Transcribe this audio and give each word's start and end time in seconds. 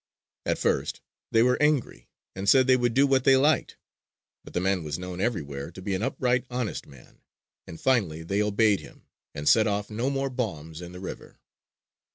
At 0.47 0.57
first 0.57 0.99
they 1.29 1.43
were 1.43 1.61
angry 1.61 2.09
and 2.35 2.49
said 2.49 2.65
they 2.65 2.75
would 2.75 2.95
do 2.95 3.05
what 3.05 3.23
they 3.23 3.37
liked. 3.37 3.77
But 4.43 4.53
the 4.55 4.59
man 4.59 4.83
was 4.83 4.97
known 4.97 5.21
everywhere 5.21 5.69
to 5.71 5.79
be 5.79 5.93
an 5.93 6.01
upright, 6.01 6.43
honest 6.49 6.87
man, 6.87 7.21
and 7.67 7.79
finally 7.79 8.23
they 8.23 8.41
obeyed 8.41 8.79
him 8.79 9.03
and 9.35 9.47
set 9.47 9.67
off 9.67 9.91
no 9.91 10.09
more 10.09 10.31
bombs 10.31 10.81
in 10.81 10.91
the 10.91 10.99
river. 10.99 11.37